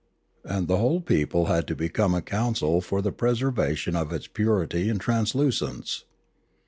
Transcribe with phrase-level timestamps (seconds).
[0.43, 4.89] And the whole people had to become a council for the preservation of its purity
[4.89, 6.05] and translucence.